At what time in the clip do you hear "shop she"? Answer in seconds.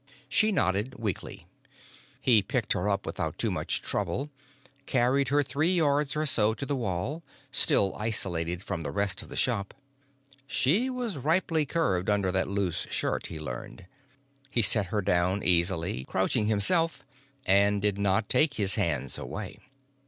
9.35-10.89